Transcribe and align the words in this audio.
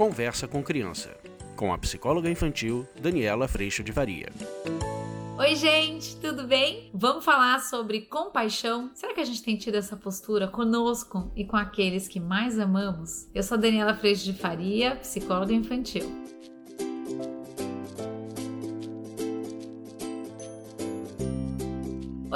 Conversa 0.00 0.48
com 0.48 0.62
Criança, 0.62 1.14
com 1.54 1.74
a 1.74 1.76
psicóloga 1.76 2.30
infantil 2.30 2.88
Daniela 2.98 3.46
Freixo 3.46 3.84
de 3.84 3.92
Varia. 3.92 4.30
Oi, 5.38 5.54
gente, 5.54 6.16
tudo 6.16 6.46
bem? 6.46 6.90
Vamos 6.94 7.22
falar 7.22 7.60
sobre 7.60 8.00
compaixão. 8.00 8.90
Será 8.94 9.12
que 9.12 9.20
a 9.20 9.24
gente 9.26 9.42
tem 9.42 9.58
tido 9.58 9.74
essa 9.74 9.98
postura 9.98 10.48
conosco 10.48 11.30
e 11.36 11.44
com 11.44 11.54
aqueles 11.54 12.08
que 12.08 12.18
mais 12.18 12.58
amamos? 12.58 13.28
Eu 13.34 13.42
sou 13.42 13.58
Daniela 13.58 13.92
Freixo 13.92 14.24
de 14.24 14.32
Faria, 14.32 14.96
psicóloga 14.96 15.52
infantil. 15.52 16.29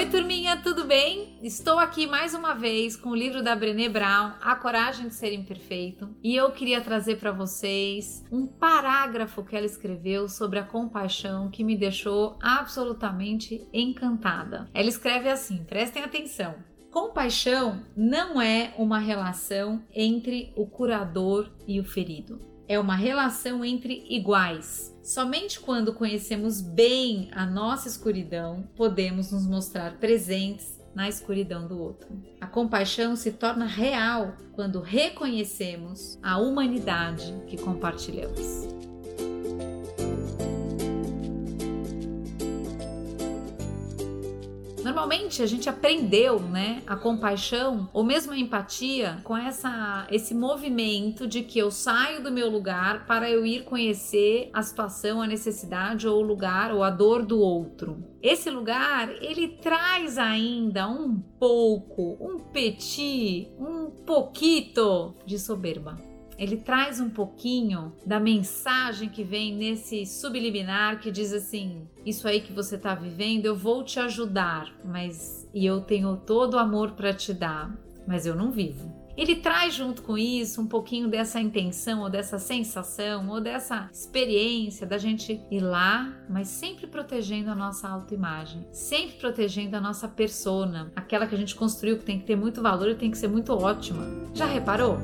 Oi, 0.00 0.06
turminha, 0.06 0.56
tudo 0.56 0.86
bem? 0.86 1.36
Estou 1.42 1.78
aqui 1.78 2.06
mais 2.06 2.32
uma 2.32 2.54
vez 2.54 2.96
com 2.96 3.10
o 3.10 3.14
livro 3.14 3.42
da 3.42 3.54
Brené 3.54 3.86
Brown, 3.86 4.32
A 4.40 4.56
Coragem 4.56 5.08
de 5.08 5.14
Ser 5.14 5.34
Imperfeito, 5.34 6.08
e 6.22 6.34
eu 6.34 6.50
queria 6.52 6.80
trazer 6.80 7.16
para 7.16 7.32
vocês 7.32 8.24
um 8.32 8.46
parágrafo 8.46 9.44
que 9.44 9.54
ela 9.54 9.66
escreveu 9.66 10.26
sobre 10.26 10.58
a 10.58 10.64
compaixão 10.64 11.50
que 11.50 11.62
me 11.62 11.76
deixou 11.76 12.38
absolutamente 12.40 13.68
encantada. 13.74 14.70
Ela 14.72 14.88
escreve 14.88 15.28
assim: 15.28 15.64
prestem 15.64 16.02
atenção. 16.02 16.54
Compaixão 16.90 17.82
não 17.94 18.40
é 18.40 18.72
uma 18.78 18.98
relação 18.98 19.84
entre 19.94 20.50
o 20.56 20.66
curador 20.66 21.50
e 21.68 21.78
o 21.78 21.84
ferido 21.84 22.40
é 22.70 22.78
uma 22.78 22.94
relação 22.94 23.64
entre 23.64 24.06
iguais. 24.08 24.96
Somente 25.02 25.58
quando 25.58 25.92
conhecemos 25.92 26.60
bem 26.60 27.28
a 27.32 27.44
nossa 27.44 27.88
escuridão, 27.88 28.62
podemos 28.76 29.32
nos 29.32 29.44
mostrar 29.44 29.98
presentes 29.98 30.78
na 30.94 31.08
escuridão 31.08 31.66
do 31.66 31.82
outro. 31.82 32.08
A 32.40 32.46
compaixão 32.46 33.16
se 33.16 33.32
torna 33.32 33.66
real 33.66 34.36
quando 34.52 34.80
reconhecemos 34.80 36.16
a 36.22 36.38
humanidade 36.38 37.34
que 37.48 37.58
compartilhamos. 37.58 38.68
Normalmente 44.90 45.40
a 45.40 45.46
gente 45.46 45.68
aprendeu, 45.68 46.40
né, 46.40 46.82
a 46.84 46.96
compaixão 46.96 47.88
ou 47.92 48.02
mesmo 48.02 48.32
a 48.32 48.36
empatia 48.36 49.20
com 49.22 49.36
essa 49.36 50.04
esse 50.10 50.34
movimento 50.34 51.28
de 51.28 51.42
que 51.42 51.60
eu 51.60 51.70
saio 51.70 52.20
do 52.24 52.32
meu 52.32 52.50
lugar 52.50 53.06
para 53.06 53.30
eu 53.30 53.46
ir 53.46 53.62
conhecer 53.62 54.50
a 54.52 54.60
situação, 54.64 55.22
a 55.22 55.28
necessidade 55.28 56.08
ou 56.08 56.18
o 56.18 56.26
lugar 56.26 56.74
ou 56.74 56.82
a 56.82 56.90
dor 56.90 57.24
do 57.24 57.38
outro. 57.38 58.02
Esse 58.20 58.50
lugar, 58.50 59.08
ele 59.22 59.46
traz 59.62 60.18
ainda 60.18 60.88
um 60.88 61.20
pouco, 61.38 62.16
um 62.20 62.40
petit, 62.40 63.48
um 63.60 63.90
pouquito 64.04 65.14
de 65.24 65.38
soberba 65.38 66.09
ele 66.40 66.56
traz 66.56 66.98
um 66.98 67.10
pouquinho 67.10 67.92
da 68.06 68.18
mensagem 68.18 69.10
que 69.10 69.22
vem 69.22 69.54
nesse 69.54 70.06
subliminar 70.06 70.98
que 70.98 71.12
diz 71.12 71.34
assim: 71.34 71.86
Isso 72.04 72.26
aí 72.26 72.40
que 72.40 72.50
você 72.50 72.76
está 72.76 72.94
vivendo, 72.94 73.44
eu 73.44 73.54
vou 73.54 73.84
te 73.84 74.00
ajudar, 74.00 74.72
mas 74.82 75.46
e 75.52 75.66
eu 75.66 75.82
tenho 75.82 76.16
todo 76.16 76.54
o 76.54 76.58
amor 76.58 76.92
para 76.92 77.12
te 77.12 77.34
dar, 77.34 77.70
mas 78.08 78.24
eu 78.24 78.34
não 78.34 78.50
vivo. 78.50 78.98
Ele 79.16 79.36
traz 79.36 79.74
junto 79.74 80.00
com 80.00 80.16
isso 80.16 80.62
um 80.62 80.66
pouquinho 80.66 81.06
dessa 81.06 81.38
intenção, 81.38 82.00
ou 82.00 82.08
dessa 82.08 82.38
sensação, 82.38 83.28
ou 83.28 83.38
dessa 83.38 83.90
experiência 83.92 84.86
da 84.86 84.96
gente 84.96 85.42
ir 85.50 85.60
lá, 85.60 86.10
mas 86.26 86.48
sempre 86.48 86.86
protegendo 86.86 87.50
a 87.50 87.54
nossa 87.54 87.86
autoimagem, 87.86 88.66
sempre 88.72 89.18
protegendo 89.18 89.76
a 89.76 89.80
nossa 89.80 90.08
persona, 90.08 90.90
aquela 90.96 91.26
que 91.26 91.34
a 91.34 91.38
gente 91.38 91.54
construiu 91.54 91.98
que 91.98 92.04
tem 92.04 92.18
que 92.18 92.24
ter 92.24 92.36
muito 92.36 92.62
valor 92.62 92.88
e 92.88 92.94
tem 92.94 93.10
que 93.10 93.18
ser 93.18 93.28
muito 93.28 93.52
ótima. 93.52 94.06
Já 94.32 94.46
reparou? 94.46 94.96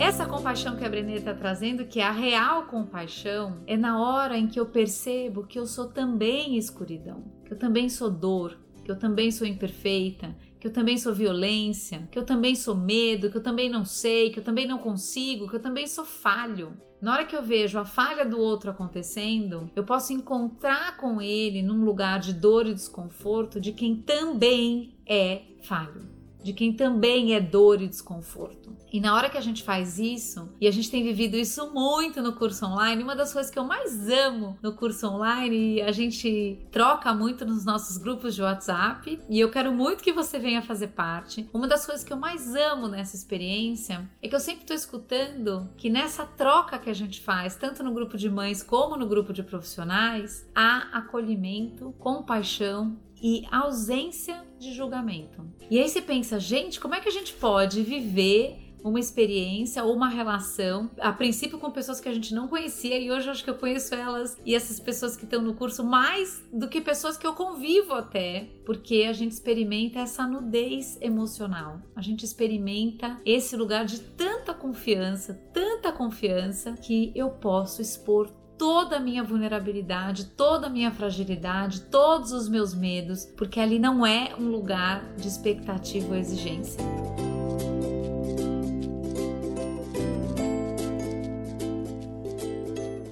Essa 0.00 0.26
compaixão 0.26 0.76
que 0.76 0.84
a 0.84 0.88
Brené 0.88 1.16
está 1.16 1.34
trazendo, 1.34 1.84
que 1.84 1.98
é 1.98 2.04
a 2.04 2.12
real 2.12 2.66
compaixão, 2.66 3.64
é 3.66 3.76
na 3.76 4.00
hora 4.00 4.38
em 4.38 4.46
que 4.46 4.58
eu 4.58 4.64
percebo 4.64 5.44
que 5.44 5.58
eu 5.58 5.66
sou 5.66 5.88
também 5.88 6.56
escuridão, 6.56 7.24
que 7.44 7.52
eu 7.52 7.58
também 7.58 7.88
sou 7.88 8.08
dor, 8.08 8.56
que 8.84 8.90
eu 8.92 8.96
também 8.96 9.32
sou 9.32 9.44
imperfeita, 9.44 10.36
que 10.60 10.68
eu 10.68 10.72
também 10.72 10.96
sou 10.96 11.12
violência, 11.12 12.08
que 12.12 12.18
eu 12.18 12.24
também 12.24 12.54
sou 12.54 12.76
medo, 12.76 13.28
que 13.28 13.36
eu 13.36 13.42
também 13.42 13.68
não 13.68 13.84
sei, 13.84 14.30
que 14.30 14.38
eu 14.38 14.44
também 14.44 14.68
não 14.68 14.78
consigo, 14.78 15.48
que 15.48 15.56
eu 15.56 15.60
também 15.60 15.88
sou 15.88 16.04
falho. 16.04 16.76
Na 17.02 17.14
hora 17.14 17.24
que 17.24 17.34
eu 17.34 17.42
vejo 17.42 17.76
a 17.76 17.84
falha 17.84 18.24
do 18.24 18.38
outro 18.38 18.70
acontecendo, 18.70 19.68
eu 19.74 19.82
posso 19.82 20.12
encontrar 20.12 20.96
com 20.96 21.20
ele 21.20 21.60
num 21.60 21.84
lugar 21.84 22.20
de 22.20 22.32
dor 22.32 22.68
e 22.68 22.74
desconforto 22.74 23.60
de 23.60 23.72
quem 23.72 23.96
também 23.96 24.96
é 25.04 25.42
falho 25.64 26.17
de 26.42 26.52
quem 26.52 26.72
também 26.72 27.34
é 27.34 27.40
dor 27.40 27.82
e 27.82 27.88
desconforto. 27.88 28.76
E 28.90 29.00
na 29.00 29.14
hora 29.14 29.28
que 29.28 29.36
a 29.36 29.40
gente 29.42 29.62
faz 29.62 29.98
isso, 29.98 30.48
e 30.60 30.66
a 30.66 30.70
gente 30.70 30.90
tem 30.90 31.04
vivido 31.04 31.36
isso 31.36 31.70
muito 31.72 32.22
no 32.22 32.32
curso 32.32 32.64
online, 32.64 33.02
uma 33.02 33.14
das 33.14 33.32
coisas 33.32 33.50
que 33.50 33.58
eu 33.58 33.64
mais 33.64 34.08
amo 34.08 34.56
no 34.62 34.72
curso 34.72 35.06
online, 35.06 35.74
e 35.74 35.82
a 35.82 35.92
gente 35.92 36.58
troca 36.70 37.12
muito 37.12 37.44
nos 37.44 37.64
nossos 37.64 37.98
grupos 37.98 38.34
de 38.34 38.42
WhatsApp, 38.42 39.20
e 39.28 39.38
eu 39.38 39.50
quero 39.50 39.72
muito 39.72 40.02
que 40.02 40.12
você 40.12 40.38
venha 40.38 40.62
fazer 40.62 40.88
parte. 40.88 41.48
Uma 41.52 41.68
das 41.68 41.84
coisas 41.84 42.02
que 42.02 42.12
eu 42.12 42.16
mais 42.16 42.54
amo 42.54 42.88
nessa 42.88 43.14
experiência 43.14 44.08
é 44.22 44.28
que 44.28 44.34
eu 44.34 44.40
sempre 44.40 44.62
estou 44.62 44.76
escutando 44.76 45.68
que 45.76 45.90
nessa 45.90 46.24
troca 46.24 46.78
que 46.78 46.88
a 46.88 46.94
gente 46.94 47.20
faz, 47.20 47.56
tanto 47.56 47.82
no 47.82 47.92
grupo 47.92 48.16
de 48.16 48.30
mães 48.30 48.62
como 48.62 48.96
no 48.96 49.06
grupo 49.06 49.32
de 49.32 49.42
profissionais, 49.42 50.48
há 50.54 50.98
acolhimento, 50.98 51.94
compaixão 51.98 52.96
e 53.22 53.44
ausência 53.50 54.42
de 54.58 54.72
julgamento. 54.72 55.46
E 55.70 55.78
aí 55.78 55.88
você 55.88 56.00
pensa, 56.00 56.40
gente, 56.40 56.80
como 56.80 56.94
é 56.94 57.00
que 57.00 57.08
a 57.08 57.12
gente 57.12 57.32
pode 57.34 57.82
viver 57.82 58.68
uma 58.82 59.00
experiência 59.00 59.84
ou 59.84 59.94
uma 59.94 60.08
relação, 60.08 60.90
a 61.00 61.12
princípio 61.12 61.58
com 61.58 61.70
pessoas 61.70 62.00
que 62.00 62.08
a 62.08 62.14
gente 62.14 62.34
não 62.34 62.48
conhecia 62.48 62.98
e 62.98 63.10
hoje 63.10 63.28
acho 63.28 63.44
que 63.44 63.50
eu 63.50 63.54
conheço 63.54 63.94
elas 63.94 64.36
e 64.44 64.54
essas 64.54 64.78
pessoas 64.80 65.16
que 65.16 65.24
estão 65.24 65.42
no 65.42 65.54
curso 65.54 65.84
mais 65.84 66.42
do 66.52 66.68
que 66.68 66.80
pessoas 66.80 67.16
que 67.16 67.26
eu 67.26 67.34
convivo 67.34 67.94
até, 67.94 68.48
porque 68.64 69.06
a 69.08 69.12
gente 69.12 69.32
experimenta 69.32 70.00
essa 70.00 70.26
nudez 70.26 70.98
emocional. 71.00 71.80
A 71.94 72.02
gente 72.02 72.24
experimenta 72.24 73.16
esse 73.24 73.56
lugar 73.56 73.84
de 73.84 74.00
tanta 74.00 74.54
confiança, 74.54 75.34
tanta 75.52 75.92
confiança 75.92 76.72
que 76.72 77.12
eu 77.14 77.30
posso 77.30 77.82
expor 77.82 78.30
toda 78.58 78.96
a 78.96 79.00
minha 79.00 79.22
vulnerabilidade, 79.22 80.26
toda 80.26 80.66
a 80.66 80.70
minha 80.70 80.90
fragilidade, 80.90 81.82
todos 81.82 82.32
os 82.32 82.48
meus 82.48 82.74
medos, 82.74 83.24
porque 83.36 83.60
ali 83.60 83.78
não 83.78 84.04
é 84.04 84.34
um 84.38 84.48
lugar 84.48 85.14
de 85.16 85.28
expectativa 85.28 86.08
ou 86.08 86.16
exigência. 86.16 86.82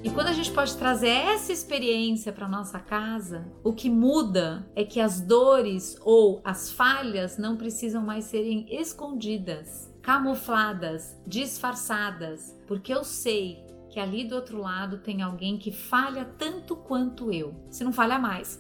E 0.03 0.11
quando 0.11 0.27
a 0.27 0.33
gente 0.33 0.51
pode 0.51 0.77
trazer 0.77 1.11
essa 1.11 1.53
experiência 1.53 2.33
para 2.33 2.49
nossa 2.49 2.81
casa, 2.81 3.47
o 3.63 3.73
que 3.73 3.89
muda 3.89 4.67
é 4.75 4.85
que 4.85 5.01
as 5.01 5.21
dores 5.21 5.97
ou 6.03 6.41
as 6.45 6.73
falhas 6.73 7.39
não 7.39 7.57
precisam 7.57 8.03
mais 8.03 8.25
serem 8.25 8.67
escondidas, 8.69 9.89
camufladas, 10.03 11.17
disfarçadas, 11.25 12.57
porque 12.67 12.93
eu 12.93 13.05
sei 13.05 13.66
que 13.97 14.01
ali 14.01 14.25
do 14.25 14.35
outro 14.35 14.59
lado 14.61 14.99
tem 14.99 15.23
alguém 15.23 15.57
que 15.57 15.73
falha 15.73 16.23
tanto 16.37 16.77
quanto 16.77 17.33
eu, 17.33 17.55
se 17.71 17.83
não 17.83 17.95
falha 17.95 18.19
mais. 18.19 18.59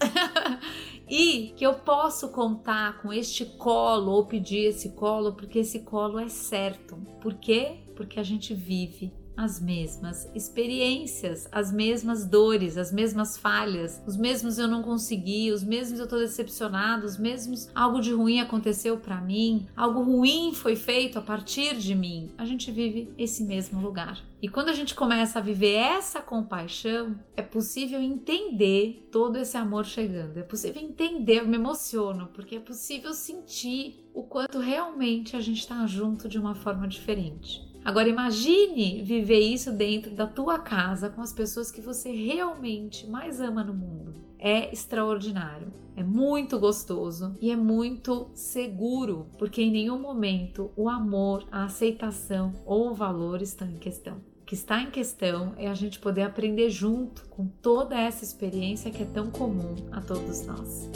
e 1.06 1.52
que 1.54 1.62
eu 1.62 1.74
posso 1.74 2.30
contar 2.30 3.02
com 3.02 3.12
este 3.12 3.44
colo 3.44 4.12
ou 4.12 4.24
pedir 4.24 4.68
esse 4.68 4.92
colo, 4.92 5.34
porque 5.34 5.58
esse 5.58 5.80
colo 5.80 6.18
é 6.18 6.30
certo. 6.30 6.96
Por 7.20 7.34
quê? 7.34 7.80
Porque 7.94 8.18
a 8.18 8.22
gente 8.22 8.54
vive 8.54 9.12
as 9.36 9.60
mesmas 9.60 10.28
experiências, 10.34 11.48
as 11.52 11.72
mesmas 11.72 12.24
dores, 12.24 12.76
as 12.76 12.92
mesmas 12.92 13.36
falhas, 13.36 14.02
os 14.06 14.16
mesmos 14.16 14.58
eu 14.58 14.66
não 14.66 14.82
consegui, 14.82 15.52
os 15.52 15.62
mesmos 15.62 16.00
eu 16.00 16.08
tô 16.08 16.18
decepcionado, 16.18 17.04
os 17.04 17.18
mesmos 17.18 17.68
algo 17.74 18.00
de 18.00 18.12
ruim 18.12 18.40
aconteceu 18.40 18.96
para 18.96 19.20
mim, 19.20 19.66
algo 19.76 20.02
ruim 20.02 20.52
foi 20.54 20.76
feito 20.76 21.18
a 21.18 21.22
partir 21.22 21.76
de 21.76 21.94
mim. 21.94 22.30
A 22.38 22.44
gente 22.44 22.70
vive 22.70 23.12
esse 23.18 23.44
mesmo 23.44 23.80
lugar. 23.80 24.24
E 24.40 24.48
quando 24.48 24.68
a 24.68 24.74
gente 24.74 24.94
começa 24.94 25.38
a 25.38 25.42
viver 25.42 25.74
essa 25.74 26.20
compaixão, 26.20 27.18
é 27.34 27.42
possível 27.42 28.00
entender 28.00 29.08
todo 29.10 29.36
esse 29.38 29.56
amor 29.56 29.86
chegando. 29.86 30.36
É 30.38 30.42
possível 30.42 30.82
entender, 30.82 31.40
eu 31.40 31.48
me 31.48 31.56
emociono, 31.56 32.28
porque 32.34 32.56
é 32.56 32.60
possível 32.60 33.14
sentir 33.14 34.06
o 34.12 34.22
quanto 34.22 34.58
realmente 34.58 35.36
a 35.36 35.40
gente 35.40 35.60
está 35.60 35.86
junto 35.86 36.28
de 36.28 36.38
uma 36.38 36.54
forma 36.54 36.86
diferente. 36.86 37.65
Agora 37.86 38.08
imagine 38.08 39.00
viver 39.04 39.38
isso 39.38 39.70
dentro 39.70 40.10
da 40.10 40.26
tua 40.26 40.58
casa 40.58 41.08
com 41.08 41.20
as 41.20 41.32
pessoas 41.32 41.70
que 41.70 41.80
você 41.80 42.10
realmente 42.10 43.08
mais 43.08 43.40
ama 43.40 43.62
no 43.62 43.72
mundo. 43.72 44.12
É 44.40 44.72
extraordinário, 44.72 45.68
é 45.94 46.02
muito 46.02 46.58
gostoso 46.58 47.36
e 47.40 47.48
é 47.48 47.54
muito 47.54 48.28
seguro, 48.34 49.28
porque 49.38 49.62
em 49.62 49.70
nenhum 49.70 50.00
momento 50.00 50.72
o 50.74 50.88
amor, 50.88 51.46
a 51.48 51.62
aceitação 51.62 52.54
ou 52.66 52.90
o 52.90 52.94
valor 52.94 53.40
estão 53.40 53.70
em 53.70 53.78
questão. 53.78 54.16
O 54.42 54.44
que 54.44 54.56
está 54.56 54.82
em 54.82 54.90
questão 54.90 55.54
é 55.56 55.68
a 55.68 55.74
gente 55.74 56.00
poder 56.00 56.22
aprender 56.22 56.70
junto 56.70 57.28
com 57.28 57.46
toda 57.46 57.96
essa 57.96 58.24
experiência 58.24 58.90
que 58.90 59.04
é 59.04 59.06
tão 59.06 59.30
comum 59.30 59.76
a 59.92 60.00
todos 60.00 60.44
nós. 60.44 60.90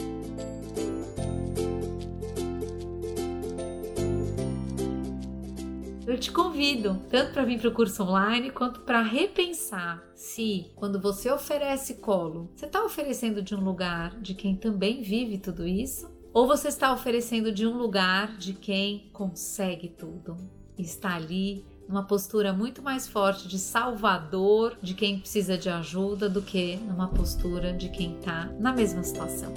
Eu 6.06 6.18
te 6.18 6.32
convido 6.32 7.00
tanto 7.10 7.32
para 7.32 7.44
vir 7.44 7.60
para 7.60 7.68
o 7.68 7.74
curso 7.74 8.02
online 8.02 8.50
quanto 8.50 8.80
para 8.80 9.02
repensar 9.02 10.02
se, 10.14 10.70
quando 10.74 11.00
você 11.00 11.30
oferece 11.30 11.94
colo, 11.94 12.50
você 12.54 12.66
está 12.66 12.82
oferecendo 12.84 13.42
de 13.42 13.54
um 13.54 13.60
lugar 13.60 14.18
de 14.20 14.34
quem 14.34 14.56
também 14.56 15.02
vive 15.02 15.38
tudo 15.38 15.66
isso, 15.66 16.10
ou 16.32 16.46
você 16.46 16.68
está 16.68 16.92
oferecendo 16.92 17.52
de 17.52 17.66
um 17.66 17.76
lugar 17.76 18.36
de 18.38 18.54
quem 18.54 19.10
consegue 19.12 19.88
tudo, 19.88 20.36
está 20.78 21.14
ali 21.14 21.64
numa 21.88 22.04
postura 22.04 22.52
muito 22.52 22.82
mais 22.82 23.08
forte 23.08 23.48
de 23.48 23.58
salvador 23.58 24.78
de 24.80 24.94
quem 24.94 25.18
precisa 25.18 25.58
de 25.58 25.68
ajuda 25.68 26.28
do 26.28 26.40
que 26.40 26.76
numa 26.76 27.08
postura 27.08 27.72
de 27.72 27.88
quem 27.88 28.16
está 28.16 28.46
na 28.58 28.72
mesma 28.72 29.02
situação. 29.02 29.52